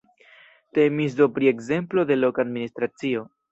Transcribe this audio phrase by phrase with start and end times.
[0.77, 3.25] Temis do pri ekzemplo de loka administracio.